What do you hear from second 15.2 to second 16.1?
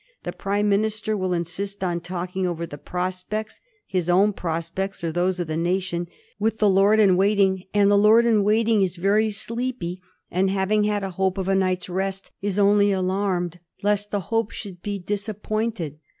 appointed.